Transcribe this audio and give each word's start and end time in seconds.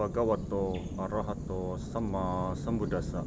bhagavato 0.00 0.80
arahato 0.96 1.76
sama 1.76 2.56
sambuddhassa 2.56 3.20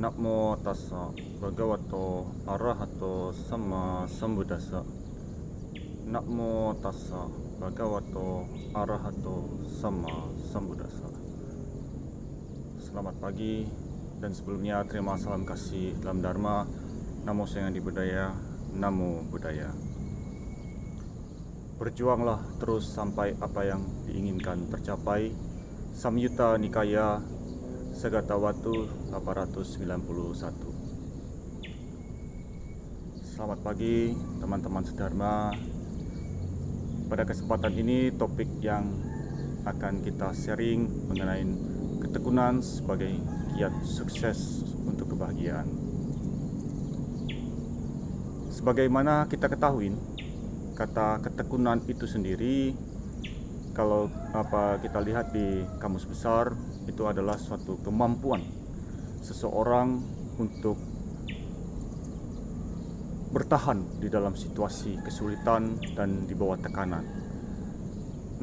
Namo 0.00 0.56
tassa 0.64 1.12
bhagavato 1.44 2.24
arahato 2.48 3.36
sama 3.36 4.08
sambuddhassa 4.08 4.80
Namo 6.08 6.72
tassa 6.80 7.28
bhagavato 7.60 8.48
arahato 8.72 9.68
sama 9.68 10.32
sambuddhassa 10.40 11.12
Selamat 12.80 13.20
pagi 13.20 13.68
dan 14.24 14.32
sebelumnya 14.32 14.80
terima 14.88 15.20
salam 15.20 15.44
kasih 15.44 16.00
dalam 16.00 16.24
Dharma. 16.24 16.64
Namo 17.28 17.44
Sayang 17.44 17.76
di 17.76 17.84
Budaya 17.84 18.32
Namo 18.72 19.20
Budaya 19.28 19.91
Berjuanglah 21.82 22.38
terus 22.62 22.86
sampai 22.86 23.34
apa 23.42 23.66
yang 23.66 23.82
diinginkan 24.06 24.70
tercapai. 24.70 25.34
Samyuta 25.90 26.54
Nikaya 26.54 27.18
Segata 27.90 28.38
Watu 28.38 28.86
891 29.10 29.98
Selamat 33.26 33.58
pagi 33.66 34.14
teman-teman 34.38 34.86
sedharma 34.86 35.50
Pada 37.10 37.26
kesempatan 37.26 37.74
ini 37.74 38.14
topik 38.14 38.46
yang 38.62 38.86
akan 39.66 40.06
kita 40.06 40.30
sharing 40.38 40.86
mengenai 41.10 41.42
ketekunan 41.98 42.62
sebagai 42.62 43.10
kiat 43.58 43.74
sukses 43.82 44.62
untuk 44.86 45.18
kebahagiaan. 45.18 45.66
Sebagaimana 48.54 49.26
kita 49.26 49.50
ketahui 49.50 50.11
kata 50.72 51.20
ketekunan 51.20 51.84
itu 51.84 52.08
sendiri 52.08 52.72
kalau 53.76 54.08
apa 54.32 54.80
kita 54.80 55.00
lihat 55.00 55.32
di 55.32 55.64
kamus 55.80 56.04
besar 56.04 56.52
itu 56.88 57.04
adalah 57.08 57.36
suatu 57.36 57.80
kemampuan 57.80 58.40
seseorang 59.24 60.00
untuk 60.36 60.76
bertahan 63.32 63.80
di 63.96 64.12
dalam 64.12 64.36
situasi 64.36 65.00
kesulitan 65.00 65.72
dan 65.96 66.28
di 66.28 66.36
bawah 66.36 66.60
tekanan. 66.60 67.00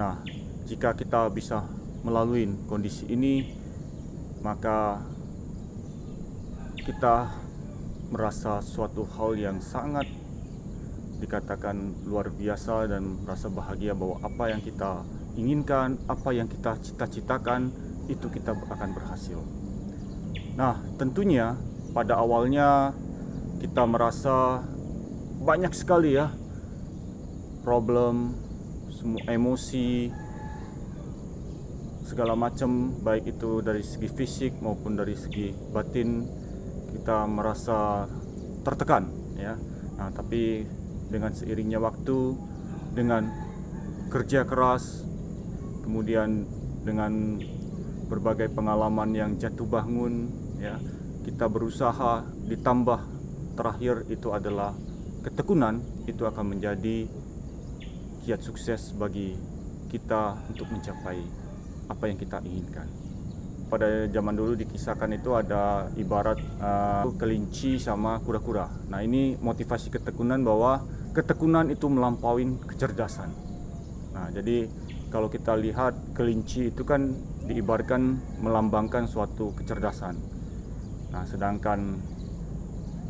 Nah, 0.01 0.17
jika 0.65 0.97
kita 0.97 1.29
bisa 1.29 1.61
melalui 2.01 2.49
kondisi 2.65 3.05
ini, 3.13 3.45
maka 4.41 4.97
kita 6.89 7.29
merasa 8.09 8.65
suatu 8.65 9.05
hal 9.13 9.37
yang 9.37 9.61
sangat 9.61 10.09
dikatakan 11.19 12.07
luar 12.07 12.31
biasa 12.31 12.87
dan 12.87 13.23
merasa 13.23 13.51
bahagia 13.51 13.91
bahwa 13.93 14.17
apa 14.23 14.55
yang 14.55 14.61
kita 14.63 15.03
inginkan, 15.35 15.99
apa 16.07 16.31
yang 16.31 16.47
kita 16.47 16.79
cita-citakan 16.79 17.71
itu 18.07 18.27
kita 18.31 18.55
akan 18.55 18.89
berhasil. 18.95 19.39
Nah, 20.55 20.79
tentunya 20.97 21.55
pada 21.93 22.19
awalnya 22.19 22.95
kita 23.59 23.83
merasa 23.85 24.63
banyak 25.43 25.71
sekali 25.75 26.15
ya 26.15 26.31
problem, 27.63 28.33
semua 28.91 29.23
emosi 29.31 30.11
segala 32.09 32.33
macam 32.33 32.89
baik 33.05 33.37
itu 33.37 33.61
dari 33.61 33.85
segi 33.85 34.09
fisik 34.09 34.57
maupun 34.65 34.97
dari 34.97 35.13
segi 35.13 35.53
batin 35.69 36.25
kita 36.89 37.29
merasa 37.29 38.09
tertekan 38.65 39.07
ya. 39.37 39.53
Nah, 39.99 40.09
tapi 40.09 40.65
dengan 41.09 41.33
seiringnya 41.33 41.81
waktu 41.81 42.37
dengan 42.93 43.29
kerja 44.09 44.45
keras 44.45 45.05
kemudian 45.85 46.45
dengan 46.85 47.41
berbagai 48.09 48.49
pengalaman 48.53 49.13
yang 49.13 49.31
jatuh 49.37 49.65
bangun 49.69 50.29
ya 50.57 50.77
kita 51.25 51.45
berusaha 51.45 52.25
ditambah 52.49 53.01
terakhir 53.53 54.09
itu 54.09 54.33
adalah 54.33 54.73
ketekunan 55.21 55.81
itu 56.09 56.25
akan 56.25 56.57
menjadi 56.57 57.05
kiat 58.25 58.41
sukses 58.41 58.93
bagi 58.97 59.37
kita 59.89 60.37
untuk 60.49 60.69
mencapai 60.69 61.21
apa 61.89 62.03
yang 62.05 62.17
kita 62.17 62.41
inginkan 62.45 62.89
pada 63.69 64.09
zaman 64.09 64.33
dulu 64.33 64.57
dikisahkan 64.57 65.13
itu 65.13 65.37
ada 65.37 65.93
ibarat 65.93 66.41
uh, 66.57 67.05
kelinci 67.21 67.77
sama 67.77 68.17
kura-kura. 68.25 68.65
Nah, 68.89 69.05
ini 69.05 69.37
motivasi 69.37 69.93
ketekunan 69.93 70.41
bahwa 70.41 70.81
ketekunan 71.13 71.73
itu 71.73 71.89
melampaui 71.89 72.45
kecerdasan. 72.69 73.33
Nah, 74.13 74.29
jadi 74.29 74.69
kalau 75.09 75.25
kita 75.25 75.57
lihat 75.57 76.13
kelinci 76.13 76.69
itu 76.69 76.85
kan 76.85 77.17
diibarkan 77.49 78.21
melambangkan 78.45 79.09
suatu 79.09 79.57
kecerdasan. 79.57 80.13
Nah, 81.09 81.25
sedangkan 81.25 81.97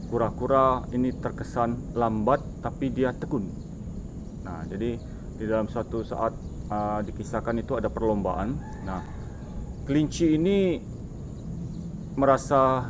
kura-kura 0.08 0.88
ini 0.96 1.12
terkesan 1.12 1.94
lambat 1.94 2.40
tapi 2.64 2.90
dia 2.90 3.12
tekun. 3.12 3.44
Nah, 4.48 4.64
jadi 4.72 4.96
di 5.36 5.44
dalam 5.44 5.68
suatu 5.68 6.02
saat 6.02 6.32
uh, 6.72 7.04
dikisahkan 7.04 7.60
itu 7.60 7.76
ada 7.76 7.92
perlombaan. 7.92 8.56
Nah, 8.88 9.04
kelinci 9.84 10.40
ini 10.40 10.80
merasa 12.16 12.84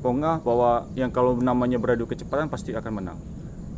pongah 0.00 0.40
bahwa 0.40 0.88
yang 0.96 1.12
kalau 1.12 1.36
namanya 1.36 1.76
beradu 1.76 2.08
kecepatan 2.08 2.48
pasti 2.48 2.72
akan 2.72 2.92
menang. 2.92 3.33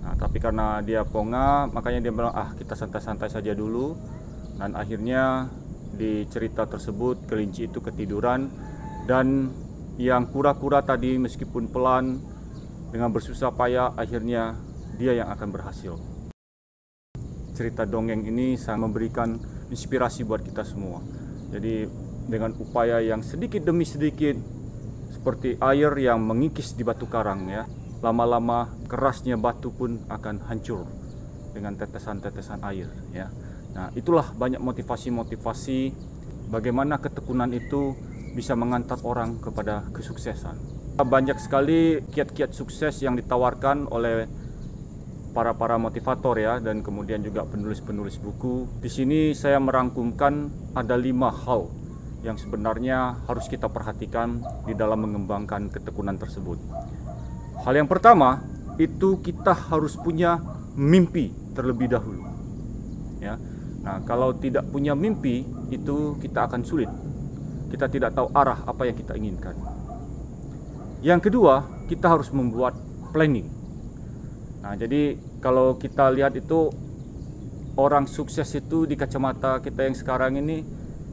Nah, 0.06 0.15
tapi 0.15 0.39
karena 0.39 0.78
dia 0.87 1.03
pongah, 1.03 1.67
makanya 1.75 2.06
dia 2.06 2.12
bilang, 2.15 2.31
ah 2.31 2.55
kita 2.55 2.78
santai-santai 2.78 3.27
saja 3.27 3.50
dulu. 3.59 3.99
Dan 4.55 4.78
akhirnya 4.78 5.50
di 5.99 6.22
cerita 6.31 6.62
tersebut 6.62 7.27
kelinci 7.27 7.67
itu 7.67 7.83
ketiduran 7.83 8.47
dan 9.11 9.50
yang 9.97 10.28
kura-kura 10.28 10.84
tadi 10.84 11.17
meskipun 11.17 11.72
pelan 11.72 12.21
dengan 12.93 13.09
bersusah 13.11 13.50
payah 13.53 13.97
akhirnya 13.97 14.55
dia 15.00 15.17
yang 15.17 15.28
akan 15.33 15.49
berhasil. 15.50 15.97
Cerita 17.56 17.88
dongeng 17.88 18.28
ini 18.28 18.61
sangat 18.61 18.81
memberikan 18.88 19.41
inspirasi 19.73 20.28
buat 20.28 20.44
kita 20.44 20.62
semua. 20.69 21.00
Jadi 21.50 21.88
dengan 22.28 22.53
upaya 22.61 23.00
yang 23.00 23.25
sedikit 23.25 23.65
demi 23.65 23.88
sedikit 23.88 24.37
seperti 25.09 25.56
air 25.59 25.91
yang 25.97 26.21
mengikis 26.21 26.77
di 26.77 26.84
batu 26.84 27.09
karang 27.09 27.49
ya. 27.49 27.65
Lama-lama 28.05 28.75
kerasnya 28.87 29.37
batu 29.37 29.75
pun 29.75 30.03
akan 30.09 30.47
hancur 30.47 30.87
dengan 31.53 31.75
tetesan-tetesan 31.75 32.63
air 32.65 32.89
ya. 33.13 33.29
Nah, 33.77 33.93
itulah 33.93 34.33
banyak 34.33 34.63
motivasi-motivasi 34.63 35.93
bagaimana 36.49 36.97
ketekunan 36.97 37.53
itu 37.53 37.93
bisa 38.33 38.57
mengantar 38.57 39.01
orang 39.05 39.37
kepada 39.41 39.85
kesuksesan. 39.93 40.57
Banyak 40.97 41.37
sekali 41.37 42.01
kiat-kiat 42.09 42.57
sukses 42.57 43.05
yang 43.05 43.21
ditawarkan 43.21 43.89
oleh 43.93 44.25
para-para 45.37 45.77
motivator 45.77 46.41
ya 46.41 46.57
dan 46.57 46.81
kemudian 46.81 47.21
juga 47.21 47.45
penulis-penulis 47.45 48.17
buku. 48.17 48.65
Di 48.81 48.89
sini 48.89 49.37
saya 49.37 49.61
merangkumkan 49.61 50.49
ada 50.73 50.97
lima 50.97 51.29
hal 51.29 51.69
yang 52.25 52.41
sebenarnya 52.41 53.29
harus 53.29 53.44
kita 53.44 53.69
perhatikan 53.69 54.41
di 54.65 54.73
dalam 54.73 55.05
mengembangkan 55.05 55.69
ketekunan 55.69 56.17
tersebut. 56.17 56.56
Hal 57.61 57.77
yang 57.77 57.85
pertama 57.85 58.41
itu 58.76 59.20
kita 59.25 59.56
harus 59.56 59.96
punya 59.96 60.40
mimpi 60.76 61.32
terlebih 61.56 61.88
dahulu. 61.88 62.23
Ya. 63.20 63.40
Nah, 63.81 64.02
kalau 64.05 64.37
tidak 64.37 64.69
punya 64.69 64.93
mimpi 64.93 65.46
itu 65.73 66.20
kita 66.20 66.50
akan 66.50 66.62
sulit. 66.67 66.90
Kita 67.73 67.88
tidak 67.88 68.14
tahu 68.14 68.28
arah 68.37 68.62
apa 68.69 68.87
yang 68.87 68.96
kita 68.96 69.17
inginkan. 69.17 69.56
Yang 71.00 71.31
kedua, 71.31 71.64
kita 71.88 72.06
harus 72.12 72.28
membuat 72.31 72.76
planning. 73.14 73.49
Nah, 74.61 74.75
jadi 74.75 75.17
kalau 75.40 75.79
kita 75.79 76.11
lihat 76.11 76.34
itu 76.34 76.75
orang 77.79 78.08
sukses 78.08 78.49
itu 78.56 78.88
di 78.88 78.96
kacamata 78.96 79.61
kita 79.62 79.87
yang 79.87 79.96
sekarang 79.96 80.40
ini 80.40 80.64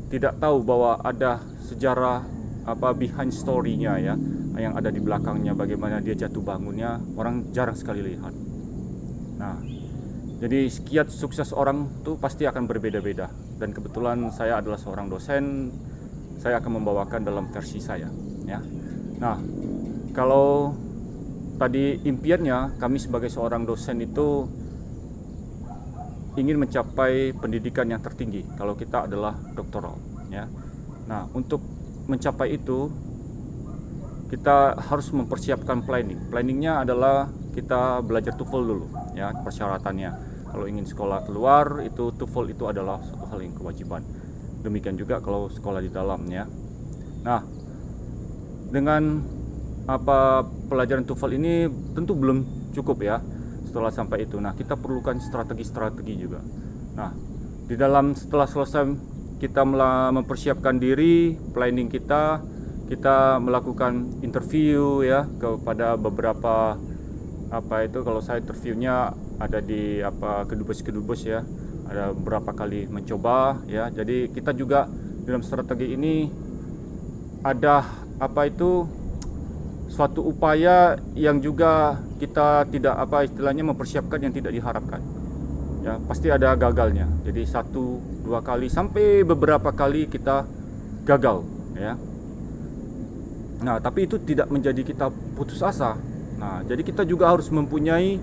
tidak 0.10 0.40
tahu 0.40 0.64
bahwa 0.64 0.98
ada 1.04 1.44
sejarah 1.70 2.24
apa 2.64 2.96
behind 2.96 3.36
story-nya 3.36 4.00
ya 4.00 4.16
yang 4.58 4.78
ada 4.78 4.94
di 4.94 5.02
belakangnya 5.02 5.58
bagaimana 5.58 5.98
dia 5.98 6.14
jatuh 6.14 6.42
bangunnya 6.46 7.02
orang 7.18 7.50
jarang 7.50 7.74
sekali 7.74 8.06
lihat. 8.06 8.34
Nah, 9.42 9.58
jadi 10.38 10.70
kiat 10.70 11.10
sukses 11.10 11.56
orang 11.56 11.90
itu 12.04 12.20
pasti 12.22 12.46
akan 12.46 12.70
berbeda-beda 12.70 13.32
dan 13.58 13.74
kebetulan 13.74 14.30
saya 14.30 14.62
adalah 14.62 14.78
seorang 14.78 15.10
dosen, 15.10 15.74
saya 16.38 16.62
akan 16.62 16.84
membawakan 16.84 17.26
dalam 17.26 17.50
versi 17.50 17.82
saya 17.82 18.12
ya. 18.46 18.62
Nah, 19.18 19.38
kalau 20.14 20.76
tadi 21.58 21.98
impiannya 22.04 22.78
kami 22.78 22.98
sebagai 23.02 23.32
seorang 23.32 23.66
dosen 23.66 24.04
itu 24.04 24.46
ingin 26.34 26.58
mencapai 26.58 27.34
pendidikan 27.38 27.86
yang 27.90 28.02
tertinggi 28.02 28.42
kalau 28.58 28.74
kita 28.74 29.06
adalah 29.06 29.38
doktoral 29.54 29.98
ya. 30.34 30.50
Nah, 31.06 31.30
untuk 31.34 31.62
mencapai 32.10 32.58
itu 32.58 32.90
kita 34.34 34.74
harus 34.90 35.14
mempersiapkan 35.14 35.86
planning. 35.86 36.18
Planningnya 36.34 36.82
adalah 36.82 37.30
kita 37.54 38.02
belajar 38.02 38.34
TOEFL 38.34 38.64
dulu 38.66 38.86
ya 39.14 39.30
persyaratannya. 39.30 40.10
Kalau 40.50 40.66
ingin 40.66 40.90
sekolah 40.90 41.30
keluar 41.30 41.86
itu 41.86 42.10
TOEFL 42.18 42.50
itu 42.50 42.66
adalah 42.66 42.98
suatu 43.06 43.30
hal 43.30 43.46
yang 43.46 43.54
kewajiban. 43.54 44.02
Demikian 44.66 44.98
juga 44.98 45.22
kalau 45.22 45.54
sekolah 45.54 45.86
di 45.86 45.94
dalamnya. 45.94 46.50
Nah, 47.22 47.46
dengan 48.74 49.22
apa 49.86 50.42
pelajaran 50.66 51.06
TOEFL 51.06 51.38
ini 51.38 51.70
tentu 51.94 52.18
belum 52.18 52.42
cukup 52.74 53.06
ya 53.06 53.22
setelah 53.70 53.94
sampai 53.94 54.26
itu. 54.26 54.42
Nah, 54.42 54.58
kita 54.58 54.74
perlukan 54.82 55.22
strategi-strategi 55.22 56.14
juga. 56.18 56.42
Nah, 56.98 57.14
di 57.70 57.78
dalam 57.78 58.18
setelah 58.18 58.50
selesai 58.50 59.14
kita 59.38 59.62
mempersiapkan 60.10 60.82
diri, 60.82 61.38
planning 61.54 61.86
kita, 61.86 62.42
kita 62.88 63.40
melakukan 63.40 64.20
interview 64.20 65.06
ya 65.06 65.24
kepada 65.40 65.96
beberapa 65.96 66.76
apa 67.54 67.76
itu 67.86 68.02
kalau 68.02 68.20
saya 68.20 68.42
interviewnya 68.42 69.14
ada 69.40 69.62
di 69.64 70.02
apa 70.04 70.44
kedubes-kedubes 70.50 71.22
ya. 71.24 71.42
Ada 71.84 72.16
beberapa 72.16 72.52
kali 72.56 72.90
mencoba 72.90 73.62
ya. 73.70 73.88
Jadi 73.94 74.32
kita 74.32 74.56
juga 74.56 74.88
dalam 75.24 75.44
strategi 75.46 75.94
ini 75.94 76.28
ada 77.44 77.84
apa 78.20 78.48
itu 78.48 78.88
suatu 79.92 80.26
upaya 80.26 80.98
yang 81.14 81.38
juga 81.44 82.02
kita 82.18 82.66
tidak 82.72 82.96
apa 82.98 83.28
istilahnya 83.28 83.64
mempersiapkan 83.68 84.20
yang 84.24 84.34
tidak 84.34 84.52
diharapkan. 84.56 85.02
Ya 85.84 86.00
pasti 86.08 86.32
ada 86.32 86.56
gagalnya. 86.56 87.06
Jadi 87.28 87.44
satu 87.46 88.00
dua 88.24 88.40
kali 88.40 88.72
sampai 88.72 89.28
beberapa 89.28 89.70
kali 89.76 90.08
kita 90.08 90.48
gagal 91.04 91.44
ya 91.76 92.00
nah 93.64 93.80
tapi 93.80 94.06
itu 94.06 94.20
tidak 94.20 94.52
menjadi 94.52 94.84
kita 94.84 95.08
putus 95.40 95.64
asa 95.64 95.96
nah 96.38 96.60
jadi 96.68 96.84
kita 96.84 97.08
juga 97.08 97.32
harus 97.32 97.48
mempunyai 97.48 98.20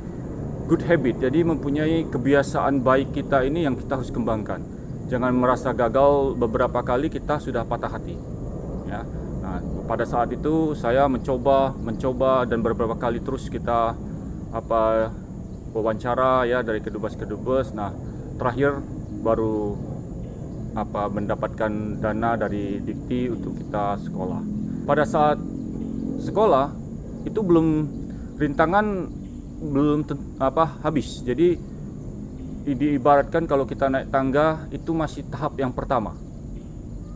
good 0.71 0.87
habit. 0.87 1.19
Jadi 1.19 1.43
mempunyai 1.43 2.07
kebiasaan 2.07 2.87
baik 2.87 3.11
kita 3.11 3.43
ini 3.43 3.67
yang 3.67 3.75
kita 3.75 3.99
harus 3.99 4.15
kembangkan. 4.15 4.63
Jangan 5.11 5.35
merasa 5.35 5.75
gagal 5.75 6.39
beberapa 6.39 6.87
kali 6.87 7.11
kita 7.11 7.43
sudah 7.43 7.67
patah 7.67 7.91
hati. 7.91 8.15
Ya. 8.87 9.03
Nah, 9.43 9.59
pada 9.91 10.07
saat 10.07 10.31
itu 10.31 10.79
saya 10.79 11.11
mencoba, 11.11 11.75
mencoba 11.75 12.47
dan 12.47 12.63
beberapa 12.63 12.95
kali 12.95 13.19
terus 13.19 13.51
kita 13.51 13.99
apa 14.55 15.11
wawancara 15.75 16.47
ya 16.47 16.63
dari 16.63 16.79
kedubes-kedubes. 16.79 17.75
Nah, 17.75 17.91
terakhir 18.39 18.79
baru 19.27 19.75
apa 20.79 21.11
mendapatkan 21.11 21.99
dana 21.99 22.39
dari 22.39 22.79
Dikti 22.79 23.27
untuk 23.27 23.59
kita 23.59 23.99
sekolah. 24.07 24.60
Pada 24.85 25.05
saat 25.09 25.39
sekolah 26.21 26.73
itu 27.29 27.41
belum 27.41 27.67
rintangan 28.41 28.87
belum 29.61 30.09
apa 30.41 30.81
habis. 30.85 31.21
Jadi 31.25 31.57
diibaratkan 32.71 33.49
kalau 33.49 33.65
kita 33.65 33.89
naik 33.89 34.13
tangga 34.13 34.69
itu 34.73 34.93
masih 34.93 35.27
tahap 35.29 35.57
yang 35.61 35.73
pertama. 35.73 36.17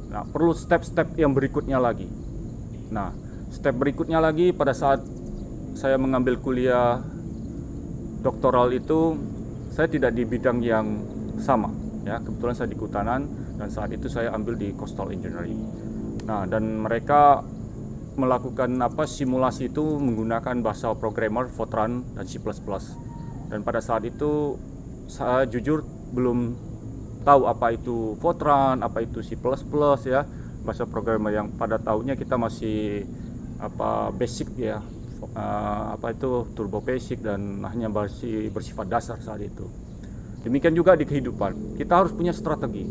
Nah, 0.08 0.22
perlu 0.28 0.54
step-step 0.54 1.16
yang 1.18 1.34
berikutnya 1.34 1.80
lagi. 1.80 2.06
Nah, 2.92 3.10
step 3.50 3.74
berikutnya 3.76 4.18
lagi 4.18 4.50
pada 4.54 4.74
saat 4.74 5.02
saya 5.74 5.98
mengambil 5.98 6.38
kuliah 6.38 7.02
doktoral 8.22 8.72
itu 8.72 9.18
saya 9.74 9.90
tidak 9.90 10.14
di 10.14 10.22
bidang 10.22 10.62
yang 10.62 11.02
sama 11.42 11.68
ya 12.06 12.20
kebetulan 12.22 12.54
saya 12.54 12.68
di 12.70 12.76
kehutanan 12.78 13.20
dan 13.58 13.68
saat 13.68 13.90
itu 13.90 14.06
saya 14.06 14.30
ambil 14.32 14.54
di 14.54 14.70
coastal 14.72 15.10
engineering 15.10 15.58
nah 16.24 16.48
dan 16.48 16.80
mereka 16.80 17.42
melakukan 18.14 18.78
apa 18.78 19.04
simulasi 19.06 19.70
itu 19.70 19.82
menggunakan 19.82 20.62
bahasa 20.62 20.94
programmer 20.94 21.50
Fortran 21.50 22.06
dan 22.14 22.24
C++. 22.26 22.38
Dan 23.50 23.60
pada 23.66 23.82
saat 23.82 24.06
itu 24.06 24.54
saya 25.10 25.44
jujur 25.50 25.82
belum 26.14 26.54
tahu 27.26 27.50
apa 27.50 27.74
itu 27.74 28.14
Fortran, 28.22 28.86
apa 28.86 29.02
itu 29.02 29.20
C++ 29.24 29.34
ya, 30.06 30.22
bahasa 30.62 30.86
programmer 30.86 31.34
yang 31.34 31.50
pada 31.58 31.76
tahunnya 31.82 32.14
kita 32.14 32.38
masih 32.38 33.02
apa 33.58 34.14
basic 34.14 34.54
ya. 34.58 34.78
Uh, 35.24 35.96
apa 35.96 36.12
itu 36.12 36.44
turbo 36.52 36.84
basic 36.84 37.24
dan 37.24 37.64
hanya 37.64 37.88
masih 37.88 38.52
bersifat 38.52 38.92
dasar 38.92 39.16
saat 39.24 39.40
itu. 39.40 39.64
Demikian 40.44 40.76
juga 40.76 40.92
di 40.92 41.08
kehidupan. 41.08 41.80
Kita 41.80 42.04
harus 42.04 42.12
punya 42.12 42.36
strategi. 42.36 42.84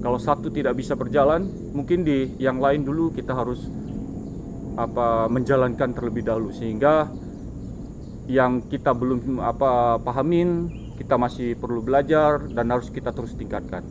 Kalau 0.00 0.16
satu 0.16 0.48
tidak 0.48 0.80
bisa 0.80 0.96
berjalan, 0.96 1.44
mungkin 1.76 2.00
di 2.00 2.32
yang 2.40 2.56
lain 2.56 2.88
dulu 2.88 3.12
kita 3.12 3.36
harus 3.36 3.68
apa 4.74 5.30
menjalankan 5.30 5.94
terlebih 5.94 6.26
dahulu 6.26 6.50
sehingga 6.50 7.06
yang 8.26 8.64
kita 8.66 8.96
belum 8.96 9.38
apa 9.38 10.00
pahamin 10.00 10.72
kita 10.96 11.18
masih 11.20 11.58
perlu 11.60 11.84
belajar 11.84 12.46
dan 12.54 12.70
harus 12.72 12.88
kita 12.88 13.12
terus 13.12 13.34
tingkatkan. 13.36 13.84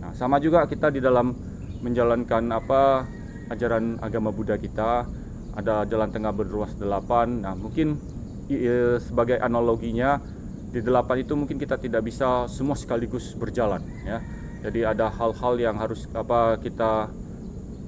Nah, 0.00 0.12
sama 0.14 0.38
juga 0.38 0.64
kita 0.64 0.88
di 0.94 1.02
dalam 1.02 1.34
menjalankan 1.82 2.54
apa 2.54 3.04
ajaran 3.52 4.00
agama 4.00 4.32
Buddha 4.32 4.56
kita 4.56 5.04
ada 5.56 5.84
jalan 5.86 6.08
tengah 6.10 6.32
berluas 6.32 6.72
delapan. 6.78 7.42
Nah, 7.42 7.54
mungkin 7.58 7.98
sebagai 9.02 9.42
analoginya 9.42 10.22
di 10.70 10.78
delapan 10.78 11.26
itu 11.26 11.34
mungkin 11.34 11.58
kita 11.58 11.82
tidak 11.82 12.06
bisa 12.06 12.46
semua 12.46 12.78
sekaligus 12.78 13.34
berjalan 13.34 13.82
ya. 14.06 14.22
Jadi 14.62 14.86
ada 14.86 15.10
hal-hal 15.10 15.54
yang 15.58 15.76
harus 15.78 16.06
apa 16.14 16.58
kita 16.62 17.10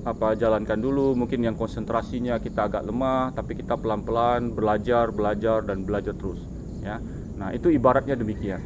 apa 0.06 0.34
jalankan 0.38 0.78
dulu. 0.78 1.14
Mungkin 1.18 1.42
yang 1.42 1.56
konsentrasinya 1.58 2.38
kita 2.38 2.70
agak 2.70 2.86
lemah 2.86 3.34
tapi 3.34 3.58
kita 3.58 3.74
pelan-pelan 3.74 4.54
belajar 4.54 5.10
belajar 5.10 5.64
dan 5.64 5.82
belajar 5.82 6.14
terus 6.14 6.38
ya. 6.84 7.02
Nah 7.38 7.54
itu 7.54 7.70
ibaratnya 7.70 8.14
demikian. 8.18 8.60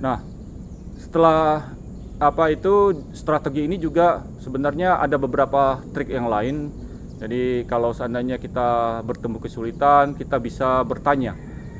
Nah 0.00 0.20
setelah 1.00 1.74
apa 2.18 2.50
itu 2.50 3.06
strategi 3.14 3.64
ini 3.64 3.78
juga 3.78 4.26
sebenarnya 4.42 4.98
ada 4.98 5.16
beberapa 5.16 5.80
trik 5.94 6.10
yang 6.10 6.26
lain. 6.26 6.70
Jadi 7.18 7.66
kalau 7.66 7.90
seandainya 7.90 8.38
kita 8.38 9.02
bertemu 9.02 9.42
kesulitan 9.42 10.14
kita 10.14 10.38
bisa 10.38 10.86
bertanya 10.86 11.34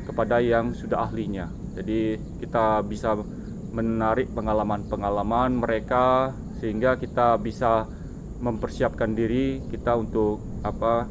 kepada 0.08 0.42
yang 0.42 0.74
sudah 0.74 1.06
ahlinya. 1.06 1.46
Jadi 1.78 2.18
kita 2.42 2.82
bisa 2.82 3.14
menarik 3.70 4.32
pengalaman-pengalaman 4.32 5.60
mereka 5.60 6.32
sehingga 6.58 6.98
kita 6.98 7.38
bisa 7.38 7.86
mempersiapkan 8.38 9.12
diri 9.12 9.58
kita 9.70 9.98
untuk 9.98 10.38
apa 10.62 11.10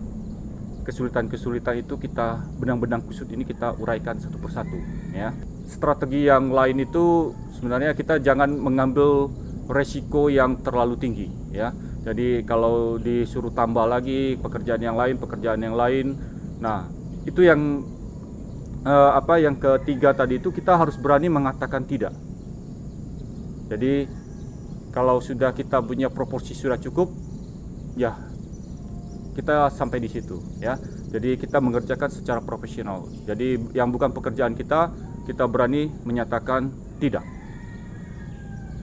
kesulitan-kesulitan 0.87 1.83
itu 1.83 1.99
kita 1.99 2.39
benang-benang 2.63 3.03
kusut 3.03 3.27
ini 3.27 3.43
kita 3.43 3.75
uraikan 3.75 4.15
satu 4.15 4.39
persatu 4.39 4.79
ya. 5.11 5.35
Strategi 5.67 6.23
yang 6.23 6.55
lain 6.55 6.79
itu 6.79 7.35
sebenarnya 7.59 7.91
kita 7.91 8.23
jangan 8.23 8.47
mengambil 8.55 9.27
resiko 9.67 10.31
yang 10.31 10.63
terlalu 10.63 10.95
tinggi 10.95 11.27
ya. 11.51 11.75
Jadi 12.07 12.47
kalau 12.47 12.95
disuruh 12.95 13.51
tambah 13.51 13.83
lagi 13.83 14.39
pekerjaan 14.39 14.79
yang 14.79 14.95
lain 14.95 15.19
pekerjaan 15.19 15.59
yang 15.59 15.75
lain 15.75 16.15
nah 16.57 16.87
itu 17.27 17.43
yang 17.43 17.83
eh, 18.87 19.11
apa 19.11 19.43
yang 19.43 19.59
ketiga 19.59 20.15
tadi 20.15 20.39
itu 20.39 20.55
kita 20.55 20.79
harus 20.79 20.95
berani 20.95 21.27
mengatakan 21.27 21.83
tidak. 21.83 22.15
Jadi 23.67 24.07
kalau 24.97 25.21
sudah 25.21 25.53
kita 25.53 25.77
punya 25.85 26.09
proporsi 26.09 26.57
sudah 26.57 26.81
cukup 26.81 27.13
ya 27.93 28.17
kita 29.37 29.69
sampai 29.69 30.01
di 30.01 30.09
situ 30.09 30.41
ya. 30.57 30.73
Jadi 31.13 31.37
kita 31.37 31.61
mengerjakan 31.61 32.09
secara 32.09 32.41
profesional. 32.41 33.05
Jadi 33.29 33.77
yang 33.77 33.93
bukan 33.93 34.09
pekerjaan 34.09 34.57
kita 34.57 34.89
kita 35.29 35.45
berani 35.45 35.93
menyatakan 36.01 36.73
tidak. 36.97 37.21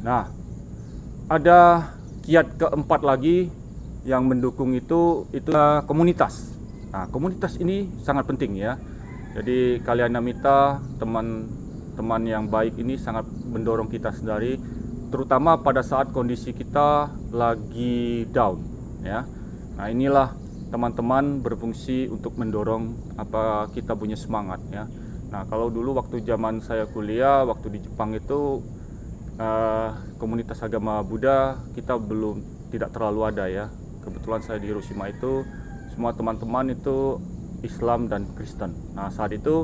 Nah 0.07 0.31
ada 1.27 1.91
kiat 2.23 2.63
keempat 2.63 3.03
lagi 3.03 3.51
yang 4.07 4.31
mendukung 4.31 4.71
itu 4.79 5.27
itu 5.35 5.51
komunitas. 5.91 6.55
Nah 6.95 7.11
komunitas 7.11 7.59
ini 7.59 7.91
sangat 8.07 8.31
penting 8.31 8.55
ya. 8.55 8.79
Jadi 9.35 9.83
kalian 9.83 10.15
namita 10.15 10.79
teman-teman 11.03 12.23
yang 12.23 12.47
baik 12.47 12.79
ini 12.79 12.95
sangat 12.95 13.27
mendorong 13.51 13.91
kita 13.91 14.15
sendiri 14.15 14.63
terutama 15.15 15.55
pada 15.63 15.87
saat 15.87 16.11
kondisi 16.11 16.51
kita 16.51 17.07
lagi 17.31 18.27
down 18.35 18.59
ya. 19.07 19.23
Nah, 19.79 19.87
inilah 19.87 20.35
teman-teman 20.75 21.39
berfungsi 21.39 22.11
untuk 22.11 22.35
mendorong 22.35 23.15
apa 23.15 23.71
kita 23.71 23.95
punya 23.95 24.19
semangat 24.19 24.59
ya. 24.75 24.91
Nah, 25.31 25.47
kalau 25.47 25.71
dulu 25.71 25.95
waktu 25.95 26.19
zaman 26.27 26.59
saya 26.67 26.91
kuliah, 26.91 27.47
waktu 27.47 27.79
di 27.79 27.87
Jepang 27.87 28.11
itu 28.19 28.59
uh, 29.39 29.95
komunitas 30.19 30.67
agama 30.67 30.99
Buddha 31.07 31.63
kita 31.79 31.95
belum 31.95 32.43
tidak 32.75 32.91
terlalu 32.91 33.21
ada 33.23 33.47
ya. 33.47 33.71
Kebetulan 34.03 34.43
saya 34.43 34.59
di 34.59 34.67
Hiroshima 34.67 35.15
itu 35.15 35.47
semua 35.95 36.11
teman-teman 36.11 36.75
itu 36.75 37.23
Islam 37.63 38.11
dan 38.11 38.27
Kristen. 38.35 38.99
Nah, 38.99 39.15
saat 39.15 39.31
itu 39.31 39.63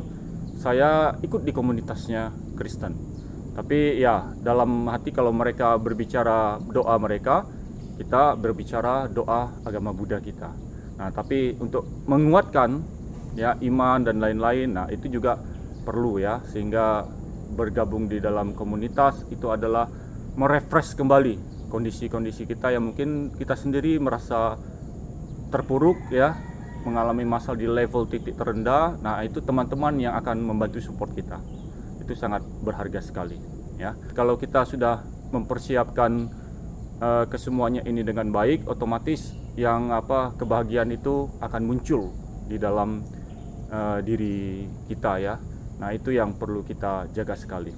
saya 0.62 1.18
ikut 1.26 1.42
di 1.42 1.50
komunitasnya 1.50 2.30
Kristen 2.54 3.09
tapi 3.60 4.00
ya 4.00 4.32
dalam 4.40 4.88
hati 4.88 5.12
kalau 5.12 5.36
mereka 5.36 5.76
berbicara 5.76 6.56
doa 6.64 6.96
mereka, 6.96 7.44
kita 8.00 8.32
berbicara 8.32 9.04
doa 9.04 9.52
agama 9.68 9.92
Buddha 9.92 10.16
kita. 10.16 10.48
Nah, 10.96 11.12
tapi 11.12 11.52
untuk 11.60 11.84
menguatkan 12.08 12.80
ya 13.36 13.60
iman 13.60 14.00
dan 14.00 14.16
lain-lain, 14.16 14.72
nah 14.72 14.88
itu 14.88 15.12
juga 15.12 15.36
perlu 15.84 16.16
ya 16.16 16.40
sehingga 16.48 17.04
bergabung 17.52 18.08
di 18.08 18.16
dalam 18.16 18.56
komunitas 18.56 19.28
itu 19.28 19.52
adalah 19.52 19.84
merefresh 20.40 20.96
kembali 20.96 21.68
kondisi-kondisi 21.68 22.48
kita 22.48 22.72
yang 22.72 22.88
mungkin 22.88 23.28
kita 23.36 23.60
sendiri 23.60 24.00
merasa 24.00 24.56
terpuruk 25.52 26.00
ya 26.08 26.32
mengalami 26.88 27.28
masalah 27.28 27.60
di 27.60 27.68
level 27.68 28.08
titik 28.08 28.40
terendah. 28.40 28.96
Nah 29.04 29.20
itu 29.20 29.44
teman-teman 29.44 30.00
yang 30.00 30.16
akan 30.16 30.40
membantu 30.40 30.80
support 30.80 31.12
kita. 31.12 31.36
Itu 32.00 32.16
sangat 32.16 32.40
berharga 32.64 33.04
sekali 33.04 33.49
ya. 33.80 33.96
Kalau 34.12 34.36
kita 34.36 34.68
sudah 34.68 35.00
mempersiapkan 35.32 36.28
uh, 37.00 37.24
kesemuanya 37.32 37.80
ini 37.88 38.04
dengan 38.04 38.28
baik 38.28 38.68
otomatis 38.68 39.32
yang 39.56 39.90
apa 39.90 40.36
kebahagiaan 40.36 40.92
itu 40.92 41.32
akan 41.40 41.62
muncul 41.64 42.12
di 42.44 42.60
dalam 42.60 43.00
uh, 43.72 43.98
diri 44.04 44.68
kita 44.86 45.12
ya. 45.16 45.34
Nah 45.80 45.96
itu 45.96 46.12
yang 46.12 46.36
perlu 46.36 46.60
kita 46.60 47.08
jaga 47.16 47.32
sekali. 47.32 47.72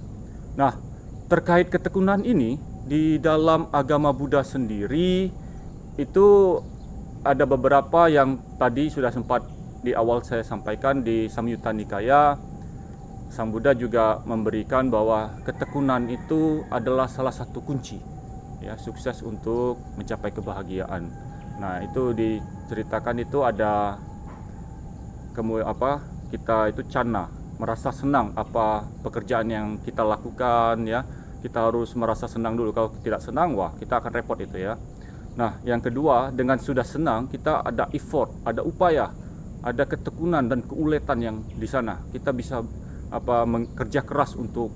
Nah 0.59 0.75
terkait 1.31 1.71
ketekunan 1.71 2.27
ini 2.27 2.59
di 2.83 3.17
dalam 3.23 3.71
agama 3.71 4.11
Buddha 4.11 4.43
sendiri 4.43 5.31
itu 5.97 6.29
ada 7.23 7.47
beberapa 7.47 8.11
yang 8.11 8.43
tadi 8.59 8.91
sudah 8.91 9.15
sempat 9.15 9.47
di 9.83 9.95
awal 9.95 10.23
saya 10.27 10.43
sampaikan 10.43 11.07
di 11.07 11.31
Samyutta 11.31 11.71
Nikaya 11.71 12.35
Sang 13.33 13.49
Buddha 13.49 13.73
juga 13.73 14.21
memberikan 14.29 14.93
bahwa 14.93 15.33
ketekunan 15.49 16.05
itu 16.13 16.61
adalah 16.69 17.09
salah 17.09 17.33
satu 17.33 17.65
kunci 17.65 17.97
ya 18.61 18.77
sukses 18.77 19.25
untuk 19.25 19.81
mencapai 19.97 20.37
kebahagiaan. 20.37 21.09
Nah, 21.57 21.81
itu 21.81 22.13
diceritakan 22.13 23.25
itu 23.25 23.41
ada 23.41 23.97
kemudian 25.33 25.65
apa? 25.65 26.05
Kita 26.29 26.69
itu 26.69 26.85
cana, 26.89 27.29
merasa 27.63 27.95
senang 27.95 28.35
apa 28.35 28.83
pekerjaan 29.07 29.47
yang 29.47 29.67
kita 29.87 30.03
lakukan 30.03 30.83
ya 30.83 31.07
kita 31.47 31.71
harus 31.71 31.95
merasa 31.95 32.27
senang 32.27 32.59
dulu 32.59 32.75
kalau 32.75 32.91
tidak 33.03 33.23
senang 33.23 33.55
wah 33.55 33.71
kita 33.79 34.03
akan 34.03 34.11
repot 34.19 34.39
itu 34.43 34.67
ya 34.67 34.75
nah 35.39 35.63
yang 35.63 35.79
kedua 35.79 36.35
dengan 36.35 36.59
sudah 36.59 36.83
senang 36.83 37.31
kita 37.31 37.63
ada 37.63 37.87
effort 37.95 38.35
ada 38.43 38.67
upaya 38.67 39.15
ada 39.63 39.87
ketekunan 39.87 40.51
dan 40.51 40.67
keuletan 40.67 41.19
yang 41.23 41.37
di 41.55 41.69
sana 41.71 42.03
kita 42.11 42.35
bisa 42.35 42.67
apa 43.13 43.45
bekerja 43.45 44.03
keras 44.03 44.35
untuk 44.35 44.73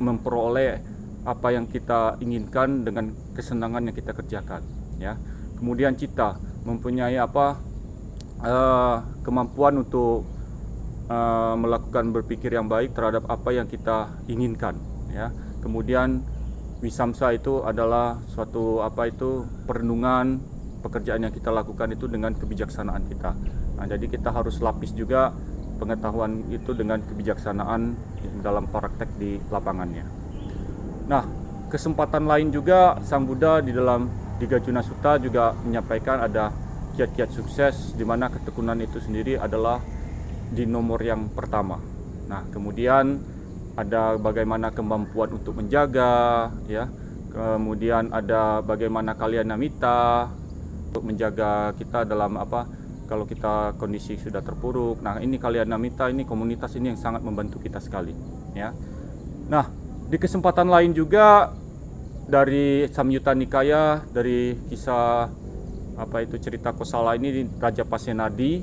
memperoleh 0.00 0.80
apa 1.28 1.52
yang 1.52 1.68
kita 1.68 2.16
inginkan 2.24 2.86
dengan 2.86 3.12
kesenangan 3.36 3.90
yang 3.90 3.96
kita 3.96 4.16
kerjakan 4.16 4.64
ya. 4.96 5.18
Kemudian 5.60 5.92
kita 5.92 6.40
mempunyai 6.64 7.20
apa 7.20 7.60
uh, 8.40 9.04
kemampuan 9.20 9.84
untuk 9.84 10.24
uh, 11.12 11.54
melakukan 11.60 12.16
berpikir 12.16 12.56
yang 12.56 12.70
baik 12.70 12.96
terhadap 12.96 13.28
apa 13.28 13.52
yang 13.52 13.68
kita 13.68 14.08
inginkan 14.32 14.80
ya. 15.12 15.28
Kemudian 15.60 16.24
wisamsa 16.80 17.36
itu 17.36 17.60
adalah 17.60 18.16
suatu 18.32 18.80
apa 18.80 19.12
itu 19.12 19.44
perenungan 19.68 20.40
pekerjaan 20.80 21.28
yang 21.28 21.34
kita 21.36 21.52
lakukan 21.52 21.92
itu 21.92 22.08
dengan 22.08 22.32
kebijaksanaan 22.32 23.04
kita. 23.12 23.36
Nah 23.76 23.84
jadi 23.84 24.08
kita 24.08 24.32
harus 24.32 24.64
lapis 24.64 24.96
juga 24.96 25.36
pengetahuan 25.80 26.44
itu 26.52 26.76
dengan 26.76 27.00
kebijaksanaan 27.00 27.96
dalam 28.44 28.68
praktek 28.68 29.08
di 29.16 29.40
lapangannya. 29.48 30.04
Nah 31.08 31.24
kesempatan 31.72 32.28
lain 32.28 32.52
juga 32.52 33.00
Sang 33.00 33.24
Buddha 33.24 33.64
di 33.64 33.72
dalam 33.72 34.06
Digajuna 34.36 34.84
Sutta 34.84 35.16
juga 35.16 35.56
menyampaikan 35.64 36.20
ada 36.20 36.52
kiat-kiat 36.96 37.30
sukses 37.32 37.96
di 37.96 38.04
mana 38.04 38.28
ketekunan 38.28 38.76
itu 38.80 39.00
sendiri 39.00 39.40
adalah 39.40 39.80
di 40.52 40.68
nomor 40.68 41.00
yang 41.00 41.32
pertama. 41.32 41.80
Nah 42.28 42.44
kemudian 42.52 43.20
ada 43.76 44.20
bagaimana 44.20 44.68
kemampuan 44.74 45.32
untuk 45.32 45.56
menjaga 45.56 46.52
ya. 46.68 46.88
Kemudian 47.30 48.10
ada 48.10 48.58
bagaimana 48.58 49.14
kalian 49.14 49.54
namita 49.54 50.26
untuk 50.90 51.06
menjaga 51.06 51.70
kita 51.78 52.02
dalam 52.02 52.34
apa 52.34 52.66
kalau 53.10 53.26
kita 53.26 53.74
kondisi 53.74 54.14
sudah 54.14 54.38
terpuruk 54.38 55.02
nah 55.02 55.18
ini 55.18 55.34
kalian 55.34 55.66
namita 55.66 56.06
ini 56.06 56.22
komunitas 56.22 56.78
ini 56.78 56.94
yang 56.94 57.00
sangat 57.00 57.26
membantu 57.26 57.58
kita 57.58 57.82
sekali 57.82 58.14
ya. 58.54 58.70
Nah 59.50 59.66
di 60.06 60.14
kesempatan 60.14 60.70
lain 60.70 60.94
juga 60.94 61.50
dari 62.30 62.86
Samyutta 62.86 63.34
Nikaya 63.34 64.06
dari 64.14 64.54
kisah 64.70 65.26
apa 65.98 66.16
itu 66.22 66.38
cerita 66.38 66.70
Kosala 66.70 67.18
ini 67.18 67.50
Raja 67.58 67.82
Pasenadi 67.82 68.62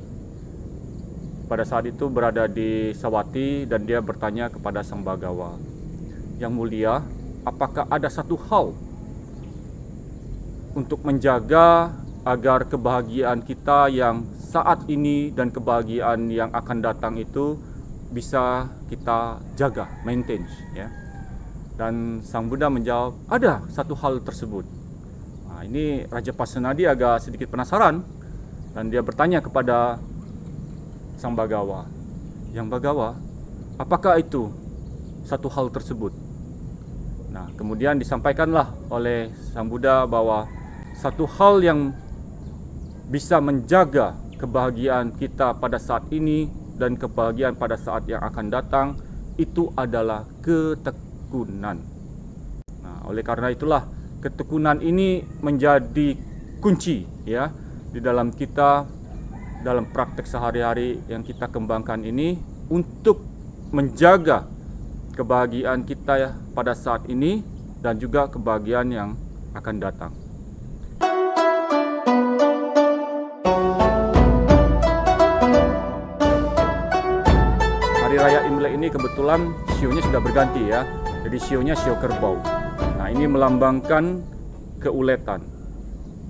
pada 1.51 1.67
saat 1.67 1.87
itu 1.87 2.07
berada 2.07 2.47
di 2.47 2.95
Sawati 2.95 3.67
dan 3.67 3.87
dia 3.87 4.03
bertanya 4.03 4.51
kepada 4.51 4.83
Sang 4.83 4.99
Bagawa, 4.99 5.55
"Yang 6.43 6.51
mulia, 6.51 6.99
apakah 7.47 7.87
ada 7.87 8.11
satu 8.11 8.35
hal 8.51 8.75
untuk 10.75 11.07
menjaga 11.07 11.95
agar 12.27 12.67
kebahagiaan 12.67 13.39
kita 13.39 13.87
yang 13.87 14.27
saat 14.47 14.87
ini 14.87 15.35
dan 15.35 15.51
kebahagiaan 15.51 16.31
yang 16.31 16.47
akan 16.55 16.79
datang 16.79 17.19
itu 17.19 17.59
bisa 18.15 18.71
kita 18.87 19.43
jaga, 19.59 19.91
maintain 20.07 20.47
ya?" 20.71 20.87
Dan 21.77 22.25
Sang 22.25 22.47
Buddha 22.47 22.71
menjawab, 22.71 23.13
"Ada 23.27 23.61
satu 23.69 23.93
hal 23.99 24.23
tersebut." 24.23 24.65
Nah, 25.45 25.61
ini 25.67 26.05
Raja 26.07 26.31
Pasenadi 26.33 26.87
agak 26.87 27.27
sedikit 27.27 27.51
penasaran 27.51 28.01
dan 28.77 28.93
dia 28.93 29.01
bertanya 29.01 29.41
kepada 29.41 29.97
sang 31.17 31.33
Bagawa. 31.33 31.89
Yang 32.53 32.67
Bagawa, 32.77 33.17
apakah 33.81 34.21
itu 34.21 34.53
satu 35.25 35.49
hal 35.49 35.73
tersebut? 35.73 36.13
Nah, 37.33 37.49
kemudian 37.57 37.97
disampaikanlah 37.97 38.73
oleh 38.89 39.33
Sang 39.53 39.65
Buddha 39.65 40.05
bahwa 40.05 40.45
satu 40.93 41.25
hal 41.25 41.61
yang 41.61 41.89
bisa 43.09 43.41
menjaga 43.41 44.13
kebahagiaan 44.37 45.17
kita 45.17 45.57
pada 45.57 45.81
saat 45.81 46.05
ini 46.13 46.47
dan 46.77 46.93
kebahagiaan 46.93 47.57
pada 47.57 47.75
saat 47.75 48.05
yang 48.05 48.21
akan 48.21 48.53
datang 48.53 48.87
itu 49.37 49.73
adalah 49.73 50.25
ketekunan. 50.45 51.81
Nah, 52.81 52.97
oleh 53.09 53.25
karena 53.25 53.49
itulah 53.49 53.83
ketekunan 54.21 54.81
ini 54.81 55.25
menjadi 55.41 56.17
kunci 56.61 57.05
ya 57.25 57.53
di 57.93 58.01
dalam 58.01 58.33
kita 58.33 58.85
dalam 59.61 59.89
praktek 59.89 60.29
sehari-hari 60.29 61.01
yang 61.09 61.25
kita 61.25 61.49
kembangkan 61.49 62.01
ini 62.05 62.37
untuk 62.69 63.25
menjaga 63.73 64.45
kebahagiaan 65.17 65.81
kita 65.81 66.13
ya 66.17 66.31
pada 66.53 66.77
saat 66.77 67.09
ini 67.09 67.41
dan 67.81 67.97
juga 67.97 68.29
kebahagiaan 68.29 68.89
yang 68.93 69.09
akan 69.57 69.75
datang. 69.81 70.26
Ini 78.87 78.95
kebetulan 78.95 79.51
sionya 79.83 79.99
sudah 79.99 80.21
berganti 80.23 80.63
ya. 80.71 80.87
Jadi 81.27 81.37
sionya 81.43 81.75
sio 81.75 81.99
kerbau. 81.99 82.39
Nah, 82.95 83.11
ini 83.11 83.27
melambangkan 83.27 84.23
keuletan. 84.79 85.43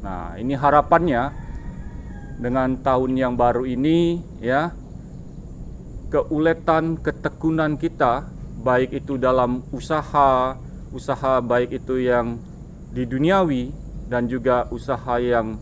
Nah, 0.02 0.34
ini 0.42 0.58
harapannya 0.58 1.30
dengan 2.42 2.82
tahun 2.82 3.14
yang 3.14 3.38
baru 3.38 3.62
ini 3.62 4.18
ya 4.42 4.74
keuletan 6.10 6.98
ketekunan 6.98 7.78
kita 7.78 8.26
baik 8.66 9.06
itu 9.06 9.22
dalam 9.22 9.62
usaha 9.70 10.58
usaha 10.90 11.38
baik 11.46 11.78
itu 11.78 12.10
yang 12.10 12.42
di 12.90 13.06
duniawi 13.06 13.70
dan 14.10 14.26
juga 14.26 14.66
usaha 14.74 15.22
yang 15.22 15.62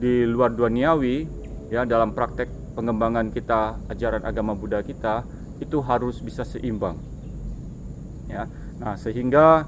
di 0.00 0.24
luar 0.24 0.56
duniawi 0.56 1.28
ya 1.68 1.84
dalam 1.84 2.16
praktek 2.16 2.48
pengembangan 2.72 3.28
kita 3.28 3.76
ajaran 3.92 4.24
agama 4.24 4.56
Buddha 4.56 4.80
kita 4.80 5.41
itu 5.62 5.78
harus 5.78 6.18
bisa 6.18 6.42
seimbang 6.42 6.98
ya 8.26 8.50
nah 8.82 8.98
sehingga 8.98 9.64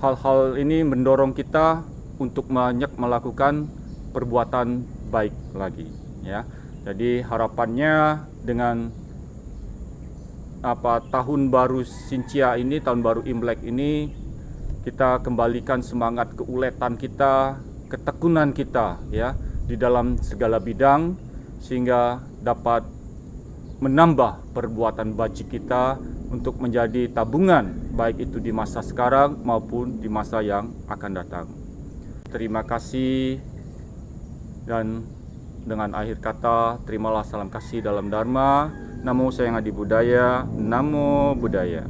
hal-hal 0.00 0.56
ini 0.56 0.82
mendorong 0.82 1.36
kita 1.36 1.84
untuk 2.18 2.50
banyak 2.50 2.90
melakukan 2.96 3.66
perbuatan 4.14 4.86
baik 5.10 5.34
lagi 5.54 5.90
ya. 6.22 6.46
Jadi 6.84 7.24
harapannya 7.24 8.22
dengan 8.44 8.92
apa 10.64 11.00
tahun 11.12 11.52
baru 11.52 11.84
Sincia 11.84 12.56
ini, 12.56 12.80
tahun 12.80 13.00
baru 13.04 13.20
Imlek 13.24 13.64
ini 13.64 14.08
kita 14.84 15.24
kembalikan 15.24 15.80
semangat 15.80 16.36
keuletan 16.36 17.00
kita, 17.00 17.56
ketekunan 17.88 18.52
kita 18.52 19.00
ya 19.08 19.32
di 19.64 19.80
dalam 19.80 20.20
segala 20.20 20.60
bidang 20.60 21.16
sehingga 21.64 22.20
dapat 22.44 22.84
menambah 23.82 24.54
perbuatan 24.54 25.14
baik 25.14 25.46
kita 25.50 25.98
untuk 26.30 26.58
menjadi 26.58 27.10
tabungan 27.10 27.94
baik 27.94 28.26
itu 28.30 28.42
di 28.42 28.50
masa 28.50 28.82
sekarang 28.82 29.38
maupun 29.46 30.02
di 30.02 30.10
masa 30.10 30.42
yang 30.42 30.74
akan 30.90 31.12
datang. 31.14 31.46
Terima 32.30 32.66
kasih 32.66 33.38
dan 34.66 35.06
dengan 35.64 35.94
akhir 35.96 36.20
kata 36.20 36.82
terimalah 36.84 37.24
salam 37.24 37.48
kasih 37.48 37.80
dalam 37.80 38.12
dharma 38.12 38.68
namo 39.00 39.32
sayang 39.32 39.56
adi 39.56 39.72
budaya 39.72 40.44
namo 40.44 41.32
budaya 41.36 41.84